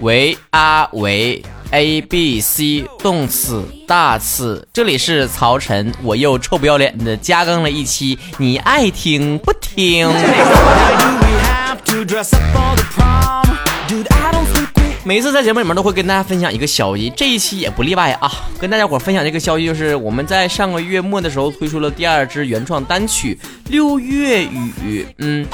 [0.00, 10.08] 喂啊喂，A B C 动词大词，这里是曹晨，我又臭不要脸的加更了一期，你爱听不听？
[15.04, 18.28] 每次在节目里面都会跟大家分享一个消息，这一期也不例外啊！
[18.58, 23.38] 跟大家伙分享这个消息就是我们在上个月末的时候推出了第二支原创单曲
[23.70, 25.46] 《六月雨》，嗯。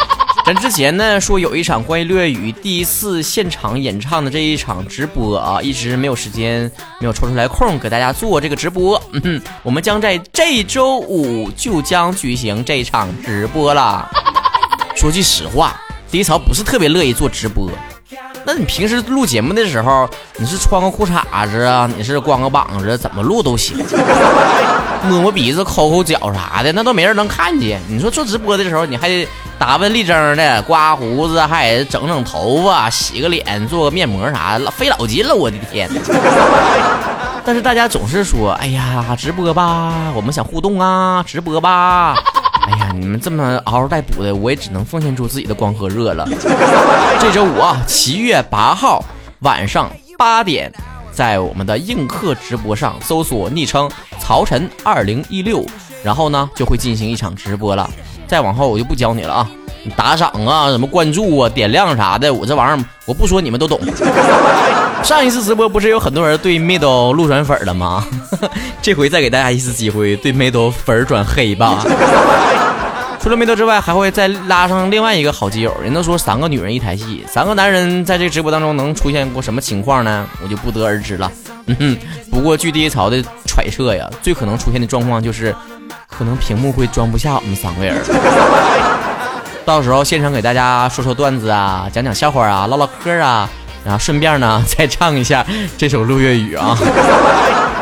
[0.45, 6.63] 咱之前呢说有一场关于六月雨第一次现场演唱的这一场直播啊，一直没有时间，
[7.01, 9.01] 没有抽出来空给大家做这个直播。
[9.13, 14.11] 嗯哼，我们将在这周五就将举行这场直播了。
[14.97, 17.71] 说句实话，第一槽不是特别乐意做直播。
[18.47, 23.77] 那你平时录节目的时候，你是穿个裤衩子啊，你是光个膀子，怎么录都行。
[25.09, 27.81] 摸摸鼻子、抠抠脚啥的，那都没人能看见。
[27.89, 29.27] 你说做直播的时候，你还得
[29.59, 35.35] 打扮立正的，刮胡子，还得整整头发，洗个脸，做个面膜啥的，费老劲了。
[35.35, 35.89] 我的天！
[37.45, 42.15] 但是大家总是说，哎呀，直播吧，我们想互动啊，直播吧。
[42.65, 46.27] 哎呀，你们这么嗷嗷待哺的，我也只能奉献出自己的光和热了。
[47.21, 49.05] 这周五啊，七月八号
[49.41, 50.73] 晚上八点。
[51.13, 55.63] 在我们的映客直播上搜索昵称曹晨二零一六，
[56.03, 57.91] 然后呢就会进行一场直播了。
[58.27, 59.51] 再往后我就不教你了啊，
[59.85, 63.79] 你打赏啊，什么关注啊、点亮啥的，我这玩意儿我不说你们都懂。
[65.03, 68.07] 上一次直播不是有很多人对 middle 路转粉了吗？
[68.81, 71.85] 这回再给大家一次机会，对 middle 粉转黑吧。
[73.21, 75.73] 除了 middle 之外，还会再拉上另外一个好基友。
[75.83, 80.27] 人都说三个女人一台戏，三个男人在这直播当中能出现过什么情况呢？
[80.43, 81.31] 我就不得而知了。
[81.67, 81.99] 嗯哼，
[82.31, 85.55] 不过据第一槽的揣测呀，最可能出现的状况就是，
[86.09, 87.97] 可能屏幕会装不下我们三个人。
[89.65, 93.49] 到时候现场给大家说说段子啊，讲讲笑话啊，唠唠嗑啊，
[93.85, 95.45] 然后顺便呢再唱一下
[95.77, 96.77] 这首《六月雨》啊。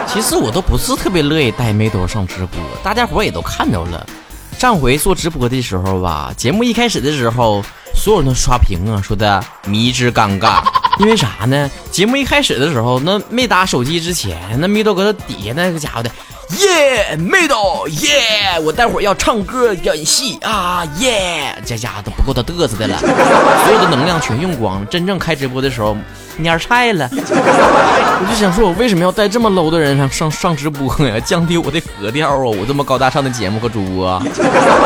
[0.07, 4.07] 其实我都不是特别乐意带梅豆上直播，大家伙也都看着了。
[4.59, 10.63] 上回做直播的时候吧，节目一开始的时候，所有人都刷屏啊，说的迷之尴尬。
[10.99, 11.71] 因为啥呢？
[11.91, 16.11] 节目一开始的时候，那没打手机之前，那蜜豆搁那底下那个家伙的。
[16.59, 18.59] 耶，妹豆耶！
[18.63, 21.57] 我待会儿要唱歌演戏啊耶！
[21.65, 22.99] 这家伙都不够他嘚瑟的了，
[23.65, 24.87] 所有的能量全用光了。
[24.87, 25.97] 真正开直播的时候，
[26.41, 27.09] 蔫菜了。
[27.13, 31.21] 我就想说，我为什么要带这么 low 的人上上上直播呀？
[31.21, 32.37] 降低我的格调啊！
[32.37, 34.21] 我这么高大上的节目和主播。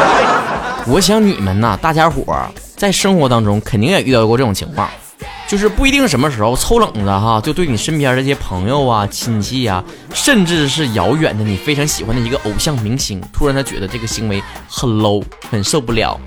[0.86, 2.22] 我想你们呐，大家伙
[2.76, 4.86] 在生活当中肯定也遇到过这种情况。
[5.54, 16.18] 就是不一定什么时候抽冷子哈，就对你身边这些朋友啊、亲戚呀，甚至是遥远的你非常喜欢的一个偶像明星，突然他觉得这个行为很 low，很受不了。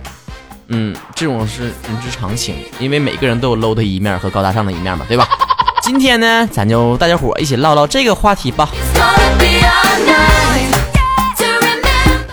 [0.69, 5.27] 嗯，这种是人之常情，因为每个人都有 low 的一面和高大上的一面嘛，对吧？
[5.83, 8.69] 今天呢，咱就大家伙一起唠唠这个话题吧。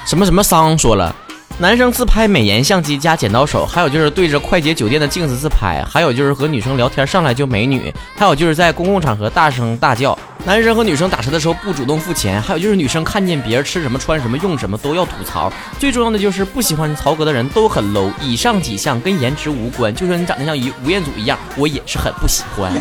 [0.07, 1.13] 什么什么桑说了。
[1.57, 10.19] 男生自拍美颜相机加剪刀手，还有就是对着快捷酒店的镜子自拍，还有就是和女生聊天上来就美女，还有就是在公共场合大声大叫。
[10.45, 15.51] 男生和女生打车的时候不主动付钱，还有就是女生看见别人吃什么穿什么用什么都要吐槽。
[15.79, 18.11] 最重要的就是不喜欢曹格的人都很 low。
[18.21, 22.73] 以上几项跟颜值无关，就算你长得像吴吴彦祖一样，我也是很不喜欢。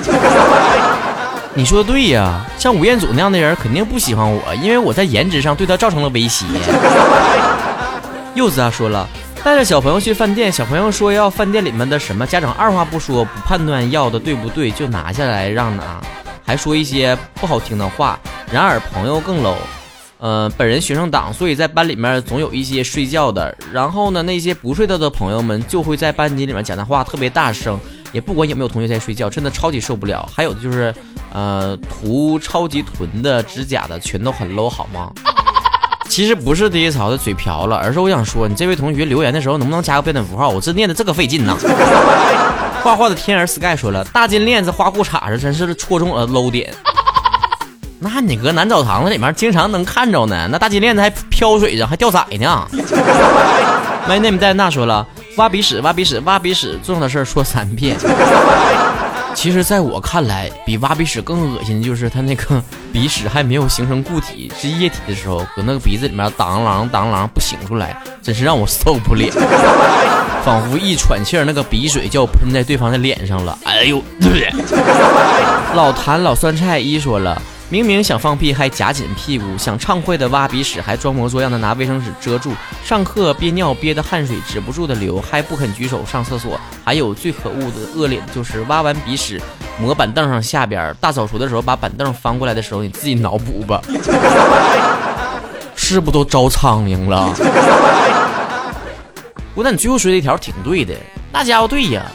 [1.53, 6.45] 你说的对呀，像吴彦祖那样的人肯定不喜欢我，因为我在颜值上对他造成了威胁。
[8.35, 9.07] 柚子啊说了，
[9.43, 16.01] 带着小朋友去饭店，小朋友说要饭店里面的什么，家长二话不说，不判断要的对不对，就拿下来让拿，
[16.43, 18.19] 还说一些不好听的话。
[18.51, 19.55] 然而朋友更 low，
[20.17, 23.55] 呃，本人学生党，所以在班里面总有一些睡觉的。
[23.71, 27.79] 然后呢，那些不睡觉的朋友们就会在班级里面讲的话特别大声，
[28.11, 30.27] 也不管有没有同学在睡觉，真的超级受不了。
[30.33, 30.93] 还有的就是，
[31.31, 35.11] 呃，涂超级囤的指甲的，全都很 low，好吗？
[36.09, 40.49] 其实不是第一槽的嘴瓢了，而是我想说，你这位同学留言的时候能不能加个标点符号？
[40.49, 41.57] 我这念的这个费劲呢。
[42.83, 46.71] 画画的天儿 sky 说了，大金链子花裤衩子真是戳中了 low 点。
[47.99, 52.67] 那你搁南澡堂子里面经常能看着呢，那大金链子还飘水上，还掉色呢。
[54.07, 55.07] My name 戴娜说了，
[55.37, 57.97] 挖鼻屎，挖鼻屎，挖鼻屎，重要的事儿说三遍。
[59.35, 69.27] 其实，在我看来，比挖鼻屎更恶心的就是他那个鼻屎还没有形成固体，是液体的时候，搁那个鼻子里面当啷当啷不醒出来，真是让我受不了。
[70.45, 73.57] 仿佛一喘气儿，那个鼻水就要喷在对方的脸上了。
[73.63, 74.51] 哎呦，对不对？
[75.73, 77.41] 老坛老酸菜一说了。
[77.73, 82.51] 明明想放屁还夹紧屁股，想畅快的挖鼻屎还装模作样的拿卫生纸遮住，
[82.85, 89.41] 上课憋尿憋的汗水止不住的流还不肯举手上厕所，还有最可恶的恶劣就是挖完鼻屎
[89.81, 93.81] 抹板凳上下边，大扫除的时候把板凳翻过来的时候，你自己脑补吧，
[95.75, 97.33] 是不都招苍蝇了？
[99.55, 100.93] 我那你最后说这条挺对的，
[101.31, 102.05] 那家伙对呀。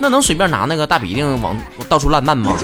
[0.00, 1.56] 那能随便拿那个大鼻涕往
[1.88, 2.56] 到处乱漫吗？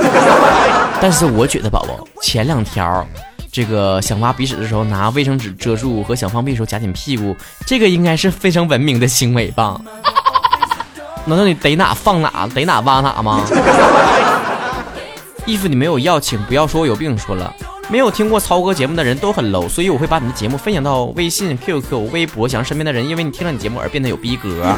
[1.01, 3.07] 但是我觉得宝宝前两条，
[3.51, 7.35] 这个想挖鼻屎的时候拿卫生纸遮住和想放屁的时候夹紧屁股，
[7.67, 9.81] 这个应该是非常文明的行为吧？
[11.27, 13.43] 难道你逮哪放哪，逮哪挖哪吗？
[15.47, 17.17] 衣服你没有要，请不要说我有病。
[17.19, 17.53] 说了，
[17.89, 24.75] 没有听过超哥节目的人都很 low，所以我会把你的节目分享到微信、QQ、微博，想让身边的人因为你听了你节目而变得有逼格。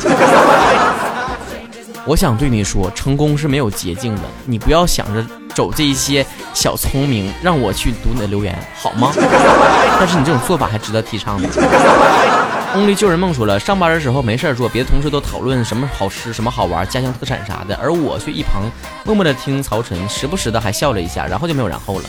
[2.06, 9.12] 我想对你说，成功是没有捷径的，你不要想着走这一些小聪明，让我去读你的留言，好吗？
[9.98, 11.48] 但是你这种做法还值得提倡的。
[12.74, 18.62] Only 救人梦说了，上班的时候没事做，别的同事都讨论什么好吃、什么好玩、家乡特产啥的，而我却一旁
[19.04, 22.04] 默默的听曹晨，时不时的还笑了一下，然后就没有然后了。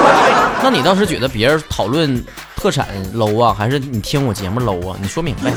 [0.62, 2.22] 那你倒是觉得别人讨论
[2.54, 4.96] 特产 low 啊，还是你听我节目 low 啊？
[5.00, 5.50] 你说明白。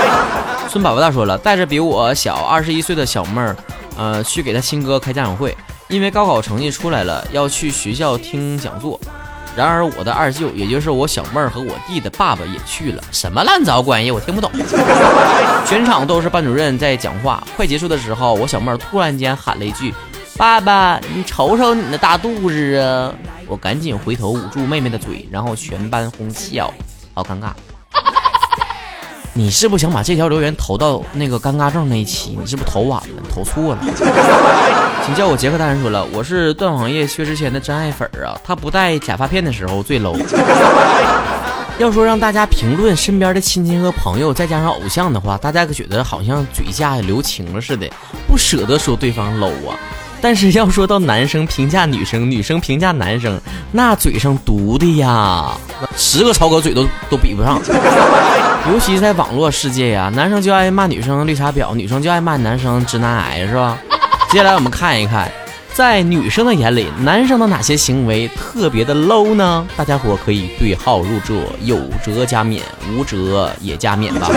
[0.68, 3.56] 孙宝宝大说了，带着比我小二十一岁的小妹儿，
[3.96, 5.56] 呃，去给他亲哥开家长会，
[5.90, 8.98] 因为高考成绩出来了，要去学校听讲座。
[9.56, 14.48] 然而我的二舅，也就是我小妹儿和我弟的爸爸也去了，什么烂糟关系，我听不懂。
[15.66, 19.92] 全场都是班主任在讲话，快结束的时候，我小妹儿突然间喊了一句
[20.38, 23.12] ：“爸爸，你瞅瞅你那大肚子啊！”
[23.48, 26.72] 我赶紧回头捂住妹妹的嘴，然后全班哄笑，
[27.12, 27.50] 好尴尬。
[29.34, 32.38] 你是不是想把这条留言投到那个尴尬症那一期？
[32.40, 33.22] 你是不是投晚了？
[33.34, 33.78] 投错了？
[35.10, 35.80] 你叫我杰克大人。
[35.80, 40.16] 说了，我是段王爷薛之谦的真爱粉啊，他不戴假发片的时候最 low。
[41.78, 47.90] 要说让大家评论身边的亲戚和朋友，再加上偶像的话，大家可觉得好像嘴下留情了似的，
[48.28, 49.74] 不舍得说对方 low 啊。
[50.20, 53.40] 但是要说到男生评价女生，女生评价男生，
[53.72, 55.50] 那嘴上毒的呀，
[55.96, 57.60] 十个超哥嘴都都比不上。
[58.72, 63.76] 尤其在网络世界呀，男生就爱骂女生绿茶婊，女生就爱骂男生直男癌，是吧？
[64.30, 65.28] 接下来我们看一看，
[65.74, 69.66] 在女生的眼里，男生的哪些行为特别的 low 呢？
[69.76, 72.62] 大家伙可以对号入座，有折加免，
[72.92, 74.28] 无折也加免吧。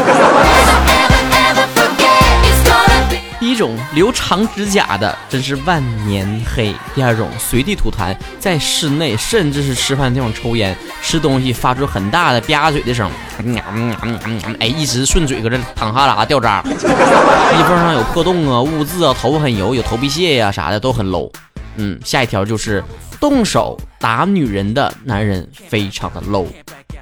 [3.54, 6.74] 一种留长指甲的真是万年黑。
[6.96, 13.08] 第二种随地吐痰，在室内甚至是吃饭地方抽烟，吃东西发出很大的吧嘴的声，
[14.60, 21.32] 哎，一直顺嘴搁这淌哈喇掉渣，衣服 上有破洞啊、污渍啊，头发很油，有头皮屑呀啥的都很 low。
[21.76, 22.84] 嗯，下一条就是
[23.20, 26.48] 动手打女人的男人非常的 low。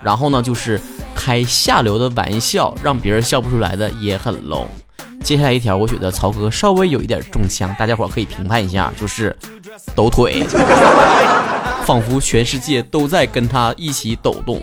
[0.03, 0.81] 然后呢，就是
[1.15, 4.65] 开下流的玩笑让别人笑不出来的也很 low。
[5.23, 9.35] 接下来一条，我觉得曹哥稍微有一点中枪，大家伙可以评判一下，就是
[9.95, 10.43] 抖腿，
[11.85, 14.61] 仿佛全世界都在跟他一起抖动。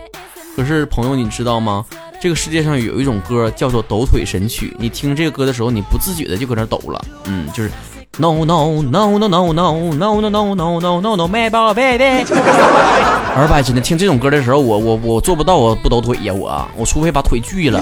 [0.56, 1.84] 可是朋友，你知道吗？
[2.20, 7.00] 这个世界上有一种歌叫做《抖腿神曲》，你听这个歌的时候，你不自觉的就搁那抖了。
[7.26, 7.70] 嗯，就是
[8.16, 12.26] No No No No No No No No No No No No No My Baby。
[13.36, 17.80] 二百真的听这种歌的时候，我我我做不到，我不抖腿呀，我我除非把腿锯了。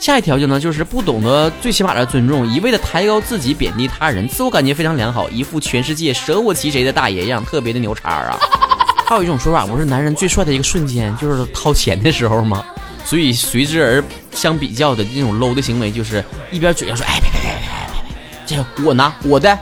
[0.00, 8.38] 下一条就呢，就是不懂得最起码的尊重，一味的抬高自己，贬低他人，自我感觉非常良好，一副全世界舍我其谁的大爷样，特别的牛叉啊！
[9.06, 12.64] 还有一种说法，不是男人最帅的一个瞬间就是掏钱的时候吗？
[13.04, 14.02] 所以随之而
[14.32, 19.58] 相比较的这种 low 的行为，就是一边嘴上说，哎别别别别别别，这我拿我的，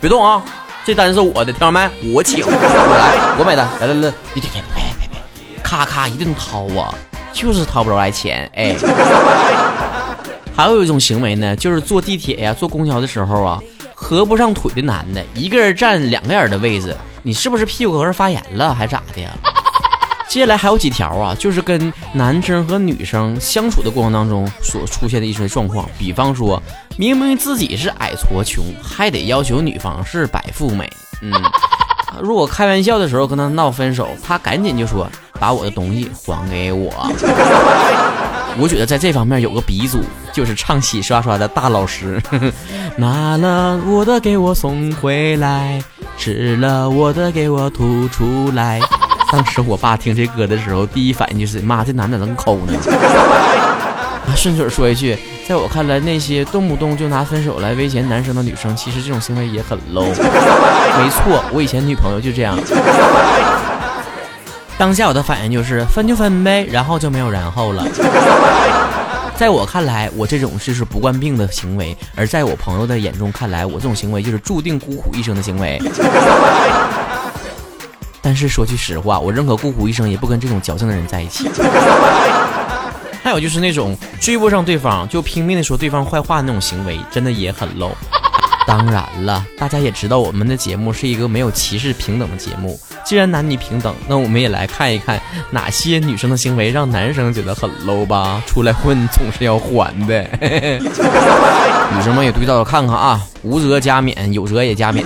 [0.00, 0.42] 别动啊，
[0.86, 1.86] 这单是我的，听到没？
[2.14, 6.94] 我请，我来，我买单，来来来，别别别别别，咔咔一顿掏啊！
[7.32, 8.74] 就是掏不着来钱，哎，
[10.54, 13.60] 还有一种行为呢，就是坐地铁呀、坐公交的时候啊，
[13.94, 19.30] 合不上腿的男的，一个人占两个人的位置，你是不是屁股搁这发炎了，还是咋的呀？
[20.28, 26.62] 接下来还有几条啊，就是跟男生和女生相处的过程当中所出现的一些状况，比方说，
[26.96, 30.90] 明明自己是矮矬穷，还得要求女方是白富美，
[31.22, 31.32] 嗯，
[32.20, 35.06] 如果开玩笑的时候跟他闹分手，他赶紧就说。
[35.42, 36.88] 把我的东西还给我！
[38.60, 39.98] 我觉得在这方面有个鼻祖，
[40.32, 42.22] 就是唱洗刷刷的大老师。
[42.94, 45.82] 拿了我的给我送回来，
[46.16, 48.78] 吃了我的给我吐出来。
[49.32, 52.74] 当时我爸听这歌的时候，第一反应就是：妈，这男的能抠呢。
[54.22, 55.18] 啊，顺嘴说一句，
[55.48, 60.06] 在我看来，那些动不动就拿分手来威胁男生的女生，其实这种行为也很 low。
[60.14, 62.56] 没错，我以前女朋友就这样。
[64.82, 67.86] 当下我的反应就是分就分呗，然后就没有然后了。
[69.38, 75.80] 在我看来，我这种就是不惯病的行为；而在我朋友的眼中看来，我这种行为就是注定孤苦一生的行为。
[78.20, 81.48] 但是说句实话，我认可孤苦一生，也不跟这种矫情的人在一起。
[83.22, 87.92] 还有就是那种追不上对方就拼命的说对方坏话的那种行为，真的也很 low。
[88.66, 92.80] 当然了，大家也知道我们的节目是一个没有歧视、平等的节目。
[93.04, 98.42] 既然男女平等，那我们也来看一看哪些女生的行为让男生觉得很 low 吧。
[98.46, 100.22] 出来混总是要还的，
[100.80, 105.02] 女生们也对照着看看啊，无责加勉，有责也加勉。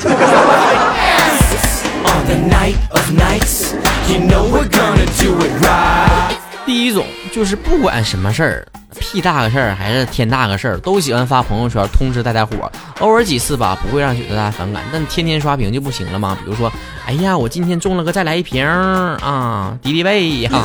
[6.65, 7.05] 第一种
[7.37, 8.67] 就是不管什么事儿，
[8.99, 12.55] 屁大个事儿还是天大个事儿，都喜欢发朋友圈通知大家伙。
[13.01, 16.35] 偶尔几次吧，不会让觉得大家反感，但天天刷屏就不行了吗？
[16.43, 16.73] 比如说，
[17.05, 20.65] 哎呀，我今天中了个再来一瓶啊，敌敌畏哈。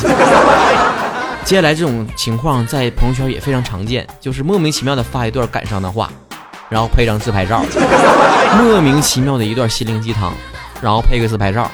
[1.43, 6.09] 接下来这种情况在朋友圈也非常常见，就是莫名其妙的发一段感伤的话，
[6.69, 7.65] 然后配张自拍照，
[8.63, 10.31] 莫名其妙的一段心灵鸡汤，
[10.81, 11.69] 然后配个自拍照，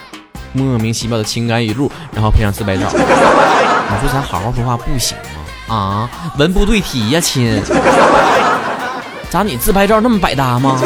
[0.53, 2.91] 莫名其妙的情感语录，然后配上自拍照。
[3.89, 5.17] 你说咱好好说话不行
[5.67, 5.75] 吗？
[5.75, 7.61] 啊，文不对题呀，亲。
[9.29, 10.79] 咋你自拍照那么百搭吗？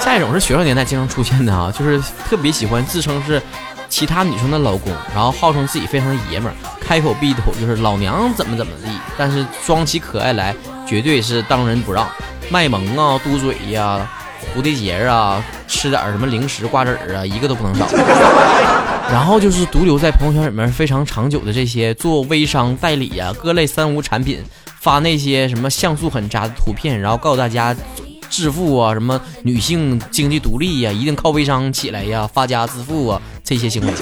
[0.00, 3.42] 下一种是学生年代经常出现的啊，就是特别喜欢自称是
[3.88, 10.54] 其他女生的老公，然后号称自己非常的爷们儿，开口闭口就是老娘怎么怎么地，但是装起可爱来
[10.86, 12.06] 绝对是当仁不让，
[12.50, 14.06] 卖萌啊，嘟嘴呀，
[14.54, 17.86] 蝴蝶结啊，吃点什么零食瓜子儿啊，一个都不能少。
[19.10, 24.42] 然后就是独留在朋友圈里面非常长久的这些做微商代理啊，各类三无产品，
[24.80, 27.76] 发那些什么像素很渣的图片，然后告诉大家
[28.30, 33.92] 致富啊，什么女性经济独立呀，一定靠微商起来呀，发家致富啊，这些行为。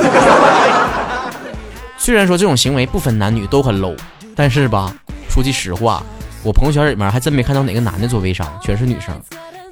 [1.99, 3.97] 虽然说这种行为不分男女都很 low，
[4.37, 4.94] 但是吧，
[5.28, 6.02] 说句实话，
[6.44, 9.21] 我朋友圈里面还真没看到哪个男的做微商，全是女生。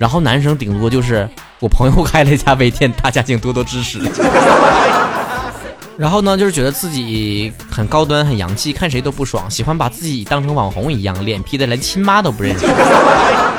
[0.00, 1.28] 然后男生顶多就是
[1.58, 4.00] 我朋友开了一家微店，大家请多多支持。
[5.98, 12.64] 然后呢，就是觉得自己很高端、很洋气，看谁都不爽，喜欢把自己当成网红一样，脸皮的连亲妈都不认识。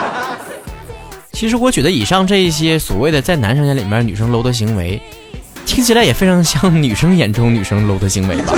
[1.31, 4.99] 其实我觉得以上这一些所谓的在男生眼里面女生 low 的行为，
[5.67, 8.53] 听起来也非常像女生眼中女生 low 的行为吧。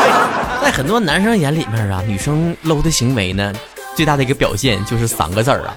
[0.64, 3.52] 在很多男生眼里面啊，女生 low 的行为呢，
[3.94, 5.74] 最大的一个表现就是三个字儿啊，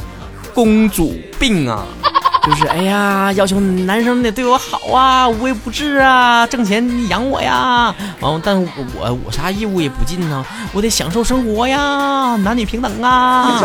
[0.54, 1.86] 公主病啊。
[2.44, 7.94] 就是哎呀，要求男生得对我好啊，无微不至啊，挣钱养我呀。
[8.20, 10.44] 完了，但我我我啥义务也不尽呢，
[10.74, 13.62] 我得享受生活呀，男女平等啊。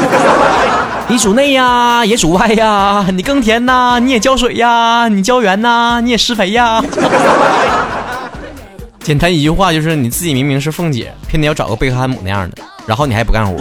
[1.09, 6.85] 你主内呀，也主外呀，你耕田呐，你也浇水呀，你浇园呐，你也施肥呀。
[9.01, 13.57] 简单一句话就是，你自己明明是凤姐，偏得要找个贝克汉姆那样的，然后你还不干活。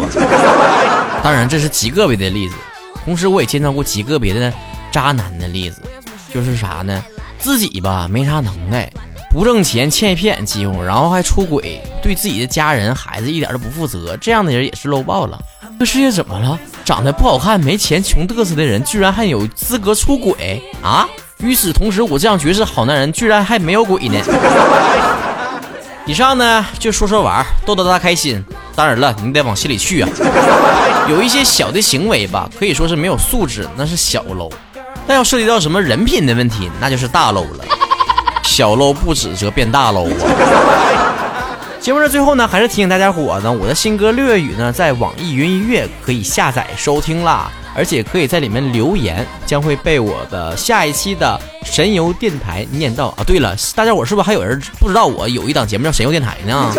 [1.24, 2.56] 当然，这是极个别的例子，
[3.06, 4.52] 同时我也见到过极个别的。
[4.92, 5.82] 渣男的例子
[6.34, 7.04] 就是啥呢？
[7.38, 8.90] 自己吧没啥能耐，
[9.30, 15.38] 不挣钱，欠骗几乎，然后还出轨，对自己的家人孩子一点都不负责，这样的人也是漏爆了。
[15.78, 16.58] 这世界怎么了？
[16.86, 21.06] 长得不好看、没钱、穷嘚瑟的人，居然还有资格出轨啊？
[21.40, 24.18] 与此同时，我这样绝世好男人，居然还没有鬼呢。
[26.06, 28.44] 以上呢就说说玩，逗逗大家开心。
[28.76, 30.10] 当然了，你得往心里去啊。
[31.10, 34.52] 有一些小的行为吧，可以说是没有素质，那是小 low。
[35.08, 37.66] 但要涉及到什么人品的问题，那就是大漏了。
[38.44, 40.16] 小漏不指责变大漏啊！
[41.80, 53.24] 节目的最后呢，还是提醒大家伙呢，我的新歌《六月雨》呢，在网易云音乐可以下载收听啦，而且可以在里面留言，将会被我的下一期的神游电台念到啊。
[53.28, 56.72] 对了，大家伙是不是还有人不知道我有一档节目叫神游电台呢？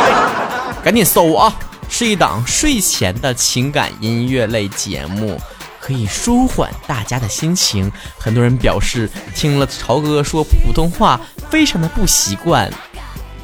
[0.82, 1.54] 赶紧搜啊！
[1.88, 5.38] 是一档睡前的情感音乐类节目。
[5.82, 7.90] 可以舒缓大家的心情。
[8.18, 11.18] 很多人表示听了曹哥说普通话
[11.48, 12.70] 非常的不习惯，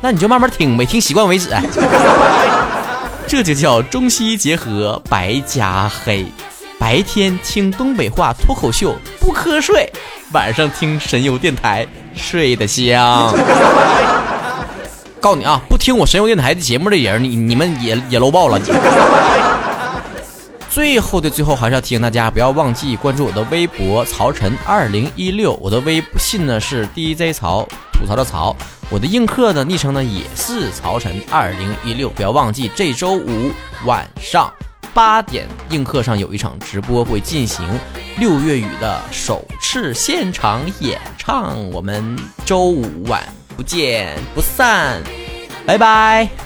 [0.00, 1.48] 那你就慢慢听呗，听习惯为止。
[3.26, 6.26] 这就叫中西结合，白加黑。
[6.78, 9.90] 白天听东北话脱口秀不瞌睡，
[10.32, 13.32] 晚上听神游电台睡得香。
[15.20, 18.60] 告诉你啊，不听我神游电台的节目的人，你你们也也搂爆了。
[20.68, 28.54] 最后的最后，还是要提醒大家，不要忘记关注我的微博曹晨二零一六，我的微信呢是 DJ 曹吐槽的曹，
[28.90, 33.50] 我的映客的昵称呢也是曹晨二零一六，不要忘记这周五
[33.86, 34.52] 晚上
[34.96, 37.68] 八点映客上有一场直播会进行
[38.18, 43.22] 六月雨的首次现场演唱，我们周五晚
[43.54, 45.02] 不见不散，
[45.66, 46.45] 拜拜。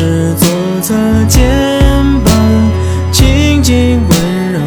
[0.00, 0.48] 是左
[0.80, 0.94] 侧
[1.28, 1.46] 肩
[2.24, 2.32] 膀，
[3.12, 4.58] 轻轻温柔，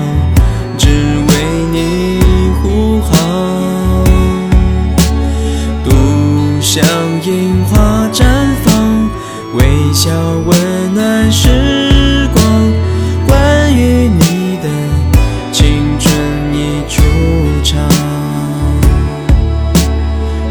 [0.78, 1.34] 只为
[1.72, 2.20] 你
[2.62, 4.04] 护航。
[5.84, 5.90] 独
[6.62, 6.86] 向
[7.26, 8.24] 樱花绽
[8.64, 9.10] 放，
[9.56, 10.12] 微笑
[10.46, 12.46] 温暖时光。
[13.26, 14.70] 关于你的
[15.52, 16.14] 青春
[16.54, 17.02] 已出
[17.64, 17.90] 场。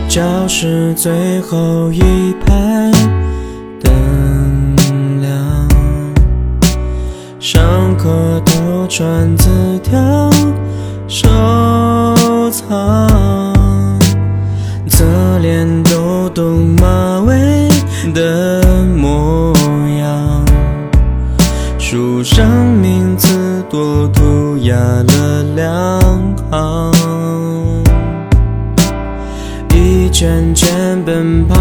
[0.09, 2.92] 教室最后一排
[8.03, 10.29] 上课偷传纸条
[11.07, 11.29] 收
[12.51, 13.09] 藏，
[14.89, 15.05] 侧
[15.41, 17.69] 脸抖动马尾
[18.13, 18.61] 的
[18.97, 19.53] 模
[20.01, 20.45] 样，
[21.79, 22.45] 书上
[22.81, 26.01] 名字多涂鸦了两
[26.51, 26.93] 行。
[29.75, 31.55] 一圈圈奔跑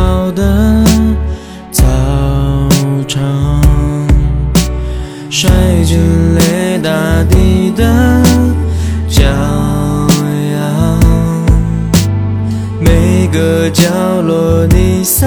[13.82, 15.26] 角落你洒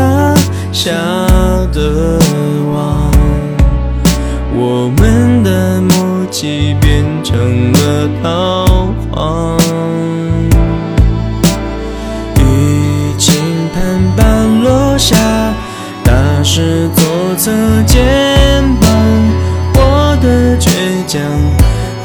[0.71, 0.93] 下
[1.73, 2.21] 的
[2.73, 3.11] 网，
[4.55, 8.65] 我们的默契变成了桃
[9.11, 9.59] 花。
[14.97, 15.17] 下，
[16.05, 16.13] 打
[16.43, 17.05] 湿左
[17.37, 17.51] 侧
[17.85, 18.01] 肩
[18.81, 18.89] 膀，
[19.75, 20.71] 我的倔
[21.07, 21.21] 强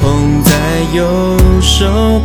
[0.01, 0.51] 捧在
[0.93, 1.05] 右
[1.61, 2.18] 手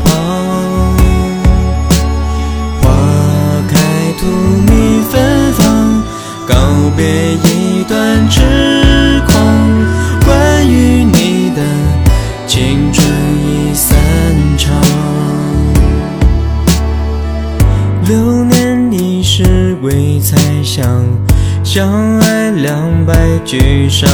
[7.05, 8.41] 告别一段痴
[9.27, 9.37] 狂。
[10.25, 11.61] 关于你的
[12.47, 13.95] 青春已散
[14.57, 14.81] 场。
[18.09, 20.83] 流年已是未猜想，
[21.63, 23.15] 相爱两败
[23.45, 24.09] 俱伤，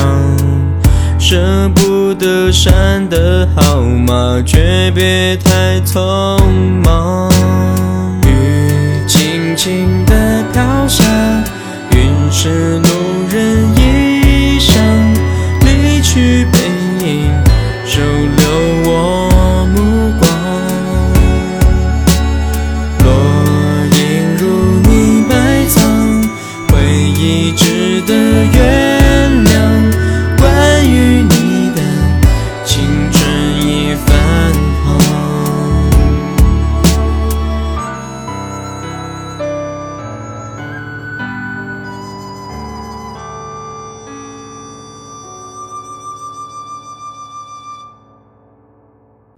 [1.18, 5.04] 舍不得删的号码，却别